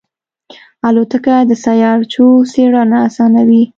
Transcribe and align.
الوتکه 0.87 1.35
د 1.49 1.51
سیارچو 1.63 2.27
څېړنه 2.51 2.97
آسانوي. 3.07 3.63